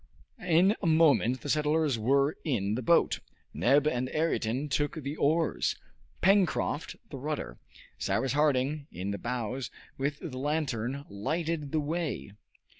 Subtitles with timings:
[0.43, 3.19] In a moment the settlers were in the boat.
[3.53, 5.75] Neb and Ayrton took the oars,
[6.21, 7.59] Pencroft the rudder.
[7.99, 9.69] Cyrus Harding in the bows,
[9.99, 12.31] with the lantern, lighted the way.